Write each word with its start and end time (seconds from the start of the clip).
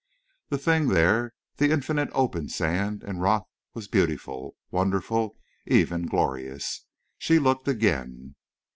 The 0.49 0.57
thing 0.57 0.87
there—the 0.87 1.69
infinitude 1.69 2.09
of 2.11 2.17
open 2.17 2.49
sand 2.49 3.03
and 3.03 3.21
rock—was 3.21 3.87
beautiful, 3.87 4.55
wonderful, 4.71 5.37
even 5.67 6.07
glorious. 6.07 6.87
She 7.19 7.37
looked 7.37 7.67
again. 7.67 8.33